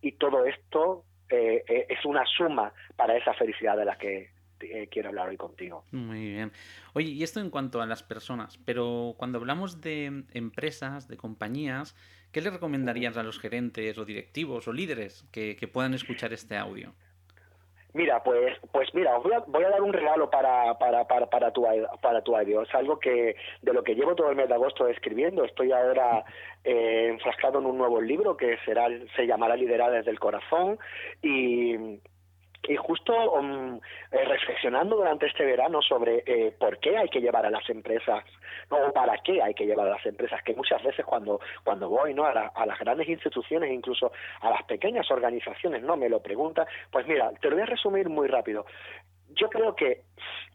y 0.00 0.12
todo 0.12 0.44
esto 0.46 1.04
eh, 1.28 1.64
eh, 1.68 1.86
es 1.88 2.04
una 2.04 2.24
suma 2.24 2.72
para 2.94 3.16
esa 3.16 3.34
felicidad 3.34 3.76
de 3.76 3.84
la 3.84 3.96
que 3.96 4.30
eh, 4.60 4.88
quiero 4.90 5.08
hablar 5.08 5.28
hoy 5.28 5.36
contigo. 5.36 5.84
Muy 5.92 6.30
bien. 6.30 6.52
Oye, 6.94 7.08
y 7.08 7.22
esto 7.22 7.40
en 7.40 7.50
cuanto 7.50 7.80
a 7.82 7.86
las 7.86 8.02
personas, 8.02 8.58
pero 8.64 9.14
cuando 9.18 9.38
hablamos 9.38 9.80
de 9.80 10.24
empresas, 10.32 11.08
de 11.08 11.16
compañías, 11.16 11.94
¿qué 12.32 12.40
le 12.40 12.50
recomendarías 12.50 13.16
a 13.16 13.22
los 13.22 13.38
gerentes 13.38 13.98
o 13.98 14.04
directivos 14.04 14.68
o 14.68 14.72
líderes 14.72 15.24
que 15.32 15.70
puedan 15.72 15.94
escuchar 15.94 16.32
este 16.32 16.56
audio? 16.56 16.94
Mira, 17.96 18.22
pues, 18.22 18.58
pues 18.72 18.92
mira, 18.92 19.16
os 19.16 19.24
voy 19.24 19.32
a, 19.32 19.38
voy 19.46 19.64
a 19.64 19.70
dar 19.70 19.80
un 19.80 19.90
regalo 19.90 20.28
para, 20.28 20.76
para, 20.78 21.06
para, 21.06 21.30
para, 21.30 21.50
tu, 21.50 21.64
para 22.02 22.20
tu 22.20 22.36
audio. 22.36 22.60
Es 22.60 22.74
algo 22.74 22.98
que 22.98 23.36
de 23.62 23.72
lo 23.72 23.82
que 23.82 23.94
llevo 23.94 24.14
todo 24.14 24.28
el 24.28 24.36
mes 24.36 24.48
de 24.48 24.54
agosto 24.54 24.86
escribiendo. 24.86 25.46
Estoy 25.46 25.72
ahora 25.72 26.22
eh, 26.62 27.08
enfrascado 27.08 27.58
en 27.58 27.64
un 27.64 27.78
nuevo 27.78 27.98
libro 28.02 28.36
que 28.36 28.58
será 28.66 28.88
se 29.16 29.26
llamará 29.26 29.56
desde 29.56 30.10
el 30.10 30.20
corazón 30.20 30.78
y 31.22 31.98
y 32.68 32.76
justo 32.76 33.32
um, 33.32 33.76
eh, 34.10 34.24
reflexionando 34.24 34.96
durante 34.96 35.26
este 35.26 35.44
verano 35.44 35.80
sobre 35.82 36.22
eh, 36.26 36.54
por 36.58 36.78
qué 36.78 36.96
hay 36.96 37.08
que 37.08 37.20
llevar 37.20 37.46
a 37.46 37.50
las 37.50 37.68
empresas 37.70 38.24
o 38.68 38.92
para 38.92 39.16
qué 39.18 39.42
hay 39.42 39.54
que 39.54 39.66
llevar 39.66 39.86
a 39.86 39.90
las 39.90 40.06
empresas 40.06 40.42
que 40.42 40.54
muchas 40.54 40.82
veces 40.82 41.04
cuando 41.04 41.40
cuando 41.64 41.88
voy 41.88 42.14
no 42.14 42.24
a, 42.24 42.30
a 42.30 42.66
las 42.66 42.78
grandes 42.78 43.08
instituciones 43.08 43.70
incluso 43.70 44.12
a 44.40 44.50
las 44.50 44.62
pequeñas 44.64 45.10
organizaciones 45.10 45.82
no 45.82 45.96
me 45.96 46.08
lo 46.08 46.20
preguntan 46.20 46.66
pues 46.90 47.06
mira 47.06 47.30
te 47.40 47.48
lo 47.48 47.56
voy 47.56 47.62
a 47.62 47.66
resumir 47.66 48.08
muy 48.08 48.28
rápido 48.28 48.66
yo 49.34 49.48
creo 49.50 49.74
que 49.74 50.02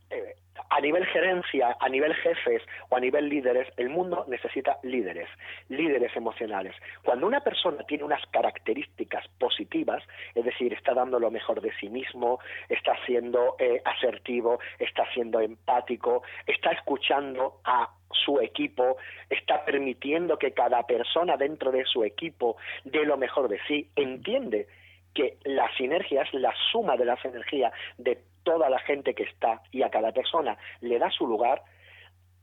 eh, 0.09 0.35
a 0.69 0.79
nivel 0.79 1.05
gerencia, 1.05 1.75
a 1.79 1.89
nivel 1.89 2.13
jefes 2.15 2.61
o 2.89 2.95
a 2.95 2.99
nivel 2.99 3.29
líderes, 3.29 3.67
el 3.77 3.89
mundo 3.89 4.25
necesita 4.27 4.77
líderes, 4.83 5.27
líderes 5.69 6.15
emocionales. 6.15 6.75
Cuando 7.03 7.27
una 7.27 7.41
persona 7.41 7.83
tiene 7.83 8.03
unas 8.03 8.25
características 8.27 9.27
positivas, 9.39 10.03
es 10.35 10.45
decir, 10.45 10.73
está 10.73 10.93
dando 10.93 11.19
lo 11.19 11.31
mejor 11.31 11.61
de 11.61 11.71
sí 11.79 11.89
mismo, 11.89 12.39
está 12.69 12.95
siendo 13.05 13.55
eh, 13.59 13.81
asertivo, 13.83 14.59
está 14.79 15.05
siendo 15.13 15.39
empático, 15.39 16.23
está 16.45 16.71
escuchando 16.71 17.59
a 17.63 17.89
su 18.11 18.39
equipo, 18.39 18.97
está 19.29 19.65
permitiendo 19.65 20.37
que 20.37 20.53
cada 20.53 20.85
persona 20.85 21.37
dentro 21.37 21.71
de 21.71 21.85
su 21.85 22.03
equipo 22.03 22.57
dé 22.83 23.05
lo 23.05 23.17
mejor 23.17 23.47
de 23.47 23.59
sí, 23.67 23.89
entiende 23.95 24.67
que 25.13 25.37
la 25.43 25.69
sinergia 25.75 26.21
es 26.21 26.33
la 26.33 26.53
suma 26.71 26.95
de 26.95 27.05
las 27.05 27.23
energías 27.25 27.73
de 27.97 28.17
toda 28.43 28.69
la 28.69 28.79
gente 28.79 29.13
que 29.13 29.23
está 29.23 29.61
y 29.71 29.83
a 29.83 29.89
cada 29.89 30.11
persona 30.11 30.57
le 30.81 30.99
da 30.99 31.09
su 31.09 31.27
lugar, 31.27 31.63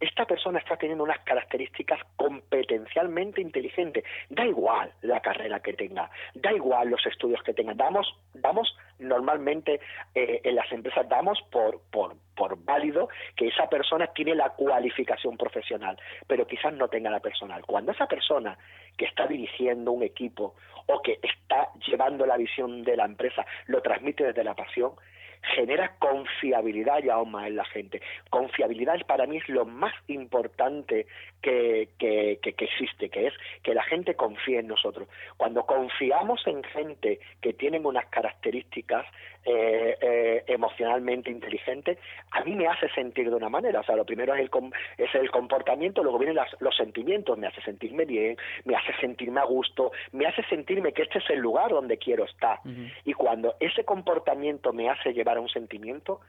esta 0.00 0.24
persona 0.26 0.60
está 0.60 0.76
teniendo 0.76 1.02
unas 1.02 1.18
características 1.20 2.00
competencialmente 2.16 3.40
inteligentes. 3.40 4.04
Da 4.28 4.46
igual 4.46 4.92
la 5.02 5.20
carrera 5.20 5.60
que 5.60 5.72
tenga, 5.72 6.10
da 6.34 6.52
igual 6.52 6.88
los 6.88 7.04
estudios 7.06 7.42
que 7.42 7.52
tenga. 7.52 7.74
Damos, 7.74 8.06
damos 8.34 8.76
normalmente 8.98 9.80
eh, 10.14 10.40
en 10.44 10.54
las 10.54 10.70
empresas 10.70 11.08
damos 11.08 11.40
por, 11.50 11.80
por, 11.90 12.16
por 12.36 12.62
válido 12.64 13.08
que 13.36 13.48
esa 13.48 13.68
persona 13.68 14.06
tiene 14.08 14.34
la 14.34 14.50
cualificación 14.50 15.36
profesional, 15.36 15.98
pero 16.26 16.46
quizás 16.46 16.72
no 16.72 16.88
tenga 16.88 17.10
la 17.10 17.20
personal. 17.20 17.64
Cuando 17.66 17.92
esa 17.92 18.06
persona 18.06 18.56
que 18.96 19.06
está 19.06 19.26
dirigiendo 19.26 19.92
un 19.92 20.02
equipo 20.04 20.54
o 20.86 21.02
que 21.02 21.18
está 21.22 21.70
llevando 21.86 22.24
la 22.24 22.36
visión 22.36 22.82
de 22.82 22.96
la 22.96 23.04
empresa 23.04 23.44
lo 23.66 23.82
transmite 23.82 24.24
desde 24.24 24.44
la 24.44 24.54
pasión, 24.54 24.92
genera 25.42 25.94
confiabilidad 25.98 27.02
ya 27.02 27.14
aún 27.14 27.34
en 27.44 27.56
la 27.56 27.64
gente. 27.64 28.00
Confiabilidad 28.30 29.04
para 29.06 29.26
mí 29.26 29.38
es 29.38 29.48
lo 29.48 29.64
más 29.64 29.94
importante 30.06 31.06
que, 31.42 31.90
que, 31.98 32.38
que, 32.42 32.64
existe, 32.64 33.08
que 33.08 33.28
es 33.28 33.34
que 33.62 33.74
la 33.74 33.82
gente 33.84 34.14
confíe 34.14 34.58
en 34.58 34.68
nosotros. 34.68 35.08
Cuando 35.36 35.64
confiamos 35.66 36.44
en 36.46 36.62
gente 36.64 37.20
que 37.40 37.52
tienen 37.52 37.86
unas 37.86 38.06
características 38.06 39.06
eh, 39.44 39.96
eh, 40.00 40.44
emocionalmente 40.48 41.30
inteligentes, 41.30 41.98
a 42.32 42.42
mí 42.44 42.54
me 42.54 42.66
hace 42.66 42.88
sentir 42.90 43.30
de 43.30 43.36
una 43.36 43.48
manera. 43.48 43.80
O 43.80 43.84
sea, 43.84 43.96
lo 43.96 44.04
primero 44.04 44.34
es 44.34 44.40
el, 44.40 44.50
es 44.98 45.14
el 45.14 45.30
comportamiento, 45.30 46.02
luego 46.02 46.18
vienen 46.18 46.38
los 46.60 46.76
sentimientos, 46.76 47.38
me 47.38 47.46
hace 47.46 47.62
sentirme 47.62 48.04
bien, 48.04 48.36
me 48.64 48.74
hace 48.74 48.92
sentirme 49.00 49.40
a 49.40 49.44
gusto, 49.44 49.92
me 50.12 50.26
hace 50.26 50.42
sentirme 50.44 50.92
que 50.92 51.02
este 51.02 51.18
es 51.18 51.30
el 51.30 51.38
lugar 51.38 51.70
donde 51.70 51.98
quiero 51.98 52.24
estar. 52.24 52.58
Y 53.04 53.12
cuando 53.12 53.54
ese 53.60 53.84
comportamiento 53.84 54.72
me 54.72 54.90
hace 54.90 55.12
llevar 55.12 55.38
a 55.38 55.40
un 55.40 55.48
sentimiento, 55.48 56.20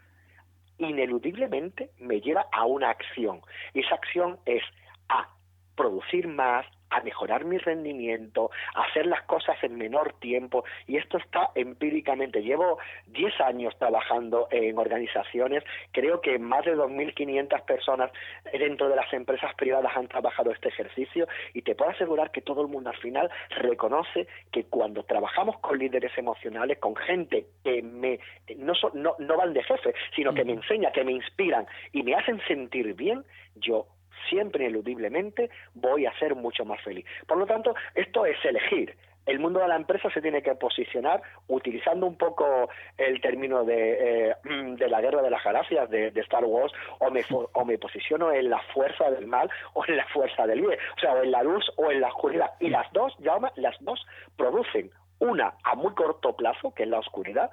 ineludiblemente 0.79 1.91
me 1.99 2.21
lleva 2.21 2.47
a 2.51 2.65
una 2.65 2.89
acción. 2.89 3.41
Y 3.73 3.81
esa 3.81 3.95
acción 3.95 4.39
es 4.45 4.63
a 5.09 5.27
producir 5.75 6.27
más, 6.27 6.65
a 6.89 7.01
mejorar 7.01 7.45
mi 7.45 7.57
rendimiento, 7.57 8.51
a 8.73 8.83
hacer 8.83 9.05
las 9.05 9.21
cosas 9.23 9.55
en 9.63 9.77
menor 9.77 10.13
tiempo. 10.19 10.63
Y 10.87 10.97
esto 10.97 11.17
está 11.17 11.51
empíricamente. 11.55 12.41
Llevo 12.41 12.79
10 13.07 13.39
años 13.41 13.77
trabajando 13.77 14.47
en 14.51 14.77
organizaciones, 14.77 15.63
creo 15.91 16.19
que 16.21 16.37
más 16.39 16.65
de 16.65 16.75
2.500 16.75 17.63
personas 17.63 18.11
dentro 18.51 18.89
de 18.89 18.95
las 18.95 19.11
empresas 19.13 19.53
privadas 19.55 19.95
han 19.95 20.07
trabajado 20.07 20.51
este 20.51 20.69
ejercicio. 20.69 21.27
Y 21.53 21.61
te 21.61 21.75
puedo 21.75 21.91
asegurar 21.91 22.31
que 22.31 22.41
todo 22.41 22.61
el 22.61 22.67
mundo 22.67 22.89
al 22.89 22.97
final 22.97 23.29
reconoce 23.49 24.27
que 24.51 24.65
cuando 24.65 25.03
trabajamos 25.03 25.59
con 25.59 25.77
líderes 25.77 26.17
emocionales, 26.17 26.79
con 26.79 26.95
gente 26.95 27.45
que 27.63 27.81
me 27.81 28.19
no, 28.57 28.73
no, 28.93 29.15
no 29.19 29.37
van 29.37 29.53
de 29.53 29.63
jefe, 29.63 29.93
sino 30.15 30.33
que 30.33 30.43
me 30.43 30.53
enseña, 30.53 30.91
que 30.91 31.03
me 31.03 31.13
inspiran 31.13 31.67
y 31.93 32.03
me 32.03 32.15
hacen 32.15 32.41
sentir 32.47 32.93
bien, 32.95 33.23
yo 33.55 33.85
siempre 34.29 34.65
ineludiblemente 34.65 35.49
voy 35.73 36.05
a 36.05 36.17
ser 36.19 36.35
mucho 36.35 36.65
más 36.65 36.81
feliz. 36.81 37.05
Por 37.27 37.37
lo 37.37 37.45
tanto, 37.45 37.75
esto 37.95 38.25
es 38.25 38.37
elegir. 38.43 38.95
el 39.25 39.39
mundo 39.39 39.59
de 39.59 39.67
la 39.67 39.75
empresa 39.75 40.09
se 40.09 40.21
tiene 40.21 40.41
que 40.41 40.55
posicionar 40.55 41.21
utilizando 41.47 42.07
un 42.07 42.17
poco 42.17 42.67
el 42.97 43.21
término 43.21 43.63
de, 43.63 44.29
eh, 44.31 44.35
de 44.43 44.89
la 44.89 45.01
guerra 45.01 45.21
de 45.21 45.29
las 45.29 45.43
galaxias 45.43 45.87
de, 45.89 46.11
Star 46.15 46.43
Wars, 46.45 46.73
o 46.99 47.11
me, 47.11 47.23
o 47.29 47.65
me 47.65 47.77
posiciono 47.77 48.31
en 48.31 48.49
la 48.49 48.59
fuerza 48.73 49.11
del 49.11 49.27
mal 49.27 49.49
o 49.73 49.85
en 49.87 49.97
la 49.97 50.05
fuerza 50.07 50.47
del 50.47 50.61
bien, 50.61 50.79
o 50.97 50.99
sea, 50.99 51.13
o 51.13 51.23
en 51.23 51.31
la 51.31 51.43
luz 51.43 51.71
o 51.75 51.91
en 51.91 52.01
la 52.01 52.07
oscuridad. 52.07 52.51
Y 52.59 52.69
las 52.69 52.91
dos, 52.91 53.15
llama, 53.19 53.51
las 53.55 53.75
dos 53.81 54.05
producen 54.35 54.91
una 55.19 55.53
a 55.63 55.75
muy 55.75 55.93
corto 55.93 56.35
plazo, 56.35 56.73
que 56.73 56.83
es 56.83 56.89
la 56.89 56.99
oscuridad, 56.99 57.51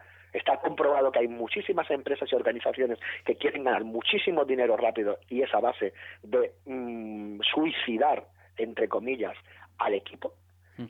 que 1.17 1.23
hay 1.23 1.29
muchísimas 1.29 1.91
empresas 1.91 2.31
y 2.31 2.35
organizaciones 2.35 2.99
que 3.25 3.37
quieren 3.37 3.65
ganar 3.65 3.85
muchísimo 3.85 4.45
dinero 4.45 4.77
rápido 4.77 5.19
y 5.31 5.41
esa 5.41 5.61
base 5.61 5.95
de 6.23 6.53
mm, 6.67 7.41
suicidar, 7.41 8.27
entre 8.59 8.87
comillas, 8.87 9.35
al 9.79 9.95
equipo. 9.95 10.35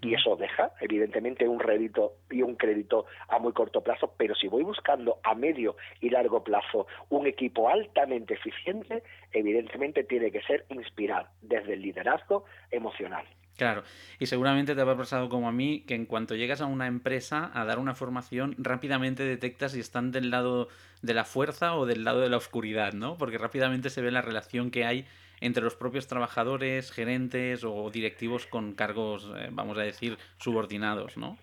Y 0.03 0.15
eso 0.15 0.35
deja, 0.35 0.73
evidentemente, 0.81 1.47
un 1.47 1.61
rédito 1.61 2.15
y 2.29 2.43
un 2.43 2.57
crédito 2.57 3.07
a 3.29 3.39
muy 3.39 3.53
corto 3.53 3.85
plazo, 3.85 4.15
pero 4.17 4.35
si 4.35 4.49
voy 4.49 4.65
buscando 4.65 5.21
a 5.23 5.37
medio 5.37 5.77
y 6.01 6.11
largo 6.11 6.43
plazo 6.43 6.89
un 7.09 7.29
equipo 7.29 7.69
altamente 7.69 8.35
eficiente, 8.35 9.05
evidentemente 9.31 10.03
tiene 10.03 10.33
que 10.33 10.43
ser 10.43 10.65
inspirar 10.71 11.29
desde 11.41 11.75
el 11.75 11.83
liderazgo 11.83 12.47
emocional. 12.73 13.25
Claro, 13.57 13.85
y 14.19 14.27
seguramente 14.27 14.75
te 14.75 14.81
habrá 14.83 14.97
pasado 14.99 15.31
como 15.31 15.49
a 15.49 15.53
mí, 15.53 15.83
que 15.87 15.95
en 15.95 16.05
cuanto 16.05 16.35
llegas 16.35 16.61
a 16.61 16.67
una 16.67 16.87
empresa 16.87 17.51
a 17.55 17.65
dar 17.65 17.79
una 17.79 17.95
formación, 17.95 18.55
rápidamente 18.59 19.25
detectas 19.25 19.73
si 19.73 19.81
están 19.81 20.13
del 20.13 20.31
lado 20.31 20.69
de 21.01 21.15
la 21.15 21.25
fuerza 21.25 21.75
o 21.75 21.87
del 21.87 22.05
lado 22.05 22.21
de 22.21 22.29
la 22.29 22.37
oscuridad, 22.37 22.93
¿no? 22.93 23.17
Porque 23.17 23.39
rápidamente 23.39 23.89
se 23.89 24.03
ve 24.03 24.11
la 24.11 24.21
relación 24.21 24.71
que 24.71 24.85
hay 24.85 25.07
entre 25.41 25.63
los 25.63 25.75
propios 25.75 26.07
trabajadores, 26.07 26.91
gerentes 26.91 27.65
o 27.65 27.91
directivos 27.91 28.47
con 28.47 28.75
cargos, 28.75 29.31
eh, 29.37 29.49
vamos 29.51 29.79
a 29.79 29.83
decir, 29.83 30.19
subordinados, 30.39 31.17
¿no? 31.17 31.39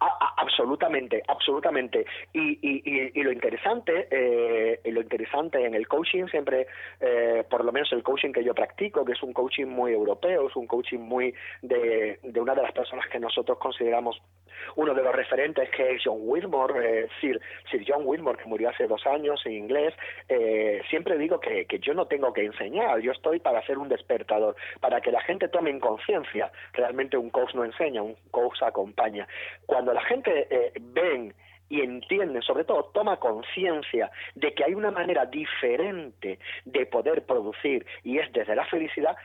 Absolutamente, 0.00 1.22
absolutamente. 1.28 2.06
Y, 2.32 2.58
y, 2.62 3.12
y, 3.14 3.22
lo 3.22 3.32
interesante, 3.32 4.08
eh, 4.10 4.80
lo 4.86 5.00
interesante 5.00 5.64
en 5.64 5.74
el 5.74 5.86
coaching 5.88 6.26
siempre, 6.26 6.66
eh, 7.00 7.44
por 7.48 7.64
lo 7.64 7.72
menos 7.72 7.92
el 7.92 8.02
coaching 8.02 8.32
que 8.32 8.44
yo 8.44 8.54
practico, 8.54 9.04
que 9.04 9.12
es 9.12 9.22
un 9.22 9.32
coaching 9.32 9.66
muy 9.66 9.92
europeo, 9.92 10.48
es 10.48 10.56
un 10.56 10.66
coaching 10.66 11.00
muy 11.00 11.34
de, 11.62 12.18
de 12.22 12.40
una 12.40 12.54
de 12.54 12.62
las 12.62 12.72
personas 12.72 13.06
que 13.08 13.18
nosotros 13.18 13.58
consideramos 13.58 14.20
uno 14.76 14.94
de 14.94 15.02
los 15.02 15.14
referentes 15.14 15.68
que 15.70 15.92
es 15.92 16.02
John 16.04 16.18
Whitmore, 16.20 17.02
eh, 17.02 17.08
Sir, 17.20 17.40
Sir, 17.70 17.84
John 17.86 18.02
Whitmore, 18.04 18.38
que 18.38 18.48
murió 18.48 18.70
hace 18.70 18.86
dos 18.86 19.06
años 19.06 19.40
en 19.44 19.52
inglés, 19.52 19.94
eh, 20.28 20.82
siempre 20.90 21.18
digo 21.18 21.40
que, 21.40 21.66
que, 21.66 21.78
yo 21.78 21.94
no 21.94 22.06
tengo 22.06 22.32
que 22.32 22.44
enseñar, 22.44 23.00
yo 23.00 23.12
estoy 23.12 23.40
para 23.40 23.64
ser 23.66 23.78
un 23.78 23.88
despertador, 23.88 24.56
para 24.80 25.00
que 25.00 25.10
la 25.10 25.20
gente 25.22 25.48
tome 25.48 25.70
en 25.70 25.80
conciencia. 25.80 26.52
Realmente 26.72 27.16
un 27.16 27.30
coach 27.30 27.54
no 27.54 27.64
enseña, 27.64 28.02
un 28.02 28.16
coach 28.30 28.62
acompaña. 28.62 29.26
Cuando 29.66 29.89
la 29.94 30.02
gente 30.02 30.46
eh, 30.50 30.72
ven 30.80 31.34
y 31.68 31.80
entiende, 31.82 32.42
sobre 32.42 32.64
todo 32.64 32.90
toma 32.92 33.18
conciencia 33.18 34.10
de 34.34 34.52
que 34.52 34.64
hay 34.64 34.74
una 34.74 34.90
manera 34.90 35.24
diferente 35.26 36.38
de 36.64 36.86
poder 36.86 37.24
producir 37.24 37.86
y 38.02 38.18
es 38.18 38.30
desde 38.32 38.56
la 38.56 38.66
felicidad, 38.66 39.16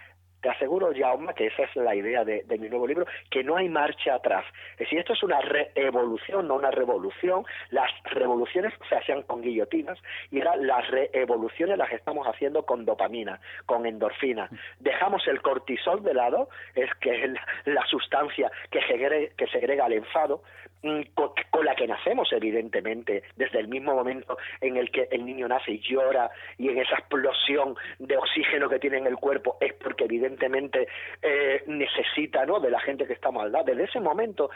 te 0.45 0.51
aseguro, 0.51 0.91
Jaume, 0.95 1.33
que 1.33 1.47
esa 1.47 1.63
es 1.63 1.75
la 1.75 1.95
idea 1.95 2.23
de, 2.23 2.45
mi 2.59 2.69
nuevo 2.69 2.85
libro, 2.85 3.07
que 3.31 3.43
no 3.43 3.57
hay 3.57 3.67
marcha 3.67 4.13
atrás. 4.13 4.45
Es 4.73 4.77
decir, 4.77 4.99
esto 4.99 5.13
es 5.13 5.23
una 5.23 5.39
revolución, 5.41 6.47
no 6.47 6.53
una 6.53 6.69
revolución. 6.69 7.43
Las 7.71 7.89
revoluciones 8.03 8.71
se 8.87 8.95
hacían 8.95 9.23
con 9.23 9.41
guillotinas 9.41 9.97
y 10.29 10.37
ahora 10.37 10.57
las 10.57 10.87
revoluciones 10.91 11.79
las 11.79 11.91
estamos 11.91 12.27
haciendo 12.27 12.63
con 12.63 12.85
dopamina, 12.85 13.39
con 13.65 13.87
endorfina. 13.87 14.47
Dejamos 14.79 15.27
el 15.27 15.41
cortisol 15.41 16.03
de 16.03 16.13
lado, 16.13 16.47
es 16.75 16.93
que 17.01 17.23
es 17.25 17.31
la, 17.65 17.83
sustancia 17.87 18.51
que 18.69 18.81
segrega, 18.83 19.33
que 19.35 19.47
segrega 19.47 19.87
el 19.87 19.93
enfado, 19.93 20.43
mm, 20.74 20.74
con, 21.13 21.65
la 21.65 21.75
que 21.75 21.87
nacemos, 21.87 22.31
evidentemente, 22.31 23.23
desde 23.35 23.59
el 23.59 23.67
mismo 23.67 23.95
momento 23.95 24.37
en 24.61 24.77
el 24.77 24.91
que 24.91 25.07
el 25.11 25.25
niño 25.25 25.47
nace 25.47 25.71
y 25.71 25.79
llora 25.79 26.29
y 26.57 26.69
en 26.69 26.77
esa 26.77 26.95
explosión 26.95 27.75
de 27.99 28.17
oxígeno 28.17 28.69
que 28.69 28.79
tiene 28.79 28.97
en 28.97 29.07
el 29.07 29.15
cuerpo 29.15 29.57
es 29.59 29.73
porque 29.73 30.05
evidentemente 30.05 30.87
eh, 31.21 31.63
necesita 31.67 32.45
¿no? 32.45 32.59
de 32.59 32.69
la 32.69 32.79
gente 32.79 33.07
que 33.07 33.13
está 33.13 33.31
maldad. 33.31 33.65
Desde 33.65 33.85
ese 33.85 33.99
momento 33.99 34.49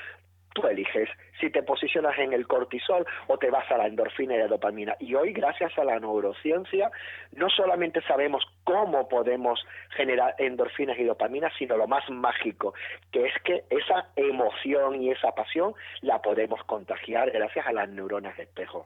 tú 0.53 0.67
eliges 0.67 1.09
si 1.39 1.49
te 1.49 1.63
posicionas 1.63 2.17
en 2.17 2.33
el 2.33 2.47
cortisol 2.47 3.05
o 3.27 3.37
te 3.37 3.49
vas 3.49 3.69
a 3.71 3.77
la 3.77 3.87
endorfina 3.87 4.35
y 4.35 4.39
la 4.39 4.47
dopamina. 4.47 4.95
Y 4.99 5.15
hoy, 5.15 5.33
gracias 5.33 5.77
a 5.77 5.83
la 5.83 5.99
neurociencia, 5.99 6.91
no 7.33 7.49
solamente 7.49 8.01
sabemos 8.01 8.43
cómo 8.63 9.07
podemos 9.07 9.65
generar 9.95 10.35
endorfinas 10.37 10.97
y 10.99 11.03
dopamina, 11.03 11.49
sino 11.57 11.77
lo 11.77 11.87
más 11.87 12.09
mágico, 12.09 12.73
que 13.11 13.25
es 13.25 13.33
que 13.43 13.63
esa 13.69 14.09
emoción 14.15 15.01
y 15.01 15.11
esa 15.11 15.33
pasión 15.33 15.73
la 16.01 16.21
podemos 16.21 16.63
contagiar 16.63 17.31
gracias 17.31 17.65
a 17.67 17.71
las 17.71 17.89
neuronas 17.89 18.35
de 18.37 18.43
espejo. 18.43 18.85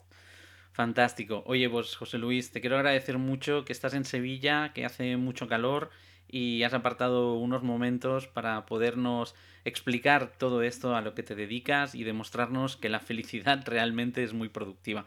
Fantástico. 0.73 1.43
Oye, 1.45 1.69
pues 1.69 1.95
José 1.95 2.17
Luis, 2.17 2.51
te 2.51 2.59
quiero 2.59 2.77
agradecer 2.77 3.19
mucho 3.19 3.63
que 3.63 3.73
estás 3.73 3.93
en 3.93 4.05
Sevilla, 4.05 4.71
que 4.73 4.85
hace 4.85 5.17
mucho 5.17 5.47
calor 5.47 5.91
y 6.27 6.63
has 6.63 6.73
apartado 6.73 7.35
unos 7.35 7.63
momentos 7.63 8.27
para 8.27 8.65
podernos 8.65 9.35
explicar 9.65 10.31
todo 10.37 10.63
esto 10.63 10.95
a 10.95 11.01
lo 11.01 11.13
que 11.13 11.23
te 11.23 11.35
dedicas 11.35 11.95
y 11.95 12.03
demostrarnos 12.03 12.77
que 12.77 12.89
la 12.89 12.99
felicidad 12.99 13.63
realmente 13.65 14.23
es 14.23 14.33
muy 14.33 14.49
productiva. 14.49 15.05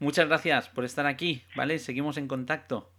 Muchas 0.00 0.28
gracias 0.28 0.68
por 0.68 0.84
estar 0.84 1.06
aquí, 1.06 1.42
¿vale? 1.56 1.78
Seguimos 1.78 2.18
en 2.18 2.28
contacto. 2.28 2.90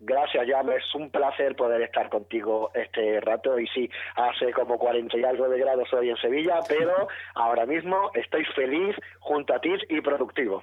Gracias, 0.00 0.46
Jan. 0.46 0.68
Es 0.70 0.94
un 0.94 1.10
placer 1.10 1.56
poder 1.56 1.80
estar 1.80 2.10
contigo 2.10 2.70
este 2.74 3.20
rato. 3.20 3.58
Y 3.58 3.66
sí, 3.68 3.88
hace 4.16 4.52
como 4.52 4.78
40 4.78 5.16
y 5.16 5.24
algo 5.24 5.48
de 5.48 5.58
grados 5.58 5.90
hoy 5.94 6.10
en 6.10 6.16
Sevilla, 6.16 6.58
pero 6.68 7.08
ahora 7.34 7.64
mismo 7.64 8.10
estoy 8.14 8.44
feliz 8.54 8.96
junto 9.20 9.54
a 9.54 9.60
ti 9.60 9.72
y 9.88 10.00
productivo. 10.00 10.62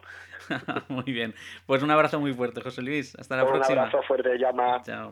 muy 0.89 1.11
bien. 1.11 1.33
Pues 1.65 1.81
un 1.81 1.91
abrazo 1.91 2.19
muy 2.19 2.33
fuerte, 2.33 2.61
José 2.61 2.81
Luis. 2.81 3.15
Hasta 3.17 3.37
la 3.37 3.47
próxima. 3.47 3.81
Un 3.81 3.87
abrazo 3.87 4.03
fuerte, 4.03 4.37
Llama. 4.37 4.81
Chao. 4.83 5.11